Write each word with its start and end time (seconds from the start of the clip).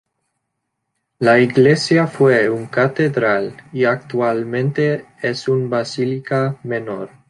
La 1.19 1.37
iglesia 1.39 2.07
fue 2.07 2.49
una 2.49 2.71
catedral 2.71 3.55
y 3.71 3.83
actualmente 3.85 5.05
es 5.21 5.47
una 5.47 5.67
basílica 5.67 6.57
menor. 6.63 7.11